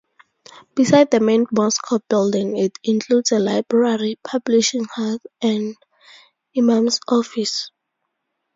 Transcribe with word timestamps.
Besides 0.73 1.11
the 1.11 1.19
main 1.19 1.45
mosque 1.51 1.93
building 2.09 2.57
it 2.57 2.71
includes 2.83 3.31
a 3.33 3.37
library, 3.37 4.17
publishing 4.23 4.85
house 4.85 5.19
and 5.43 5.75
Imam's 6.57 6.99
office. 7.07 7.69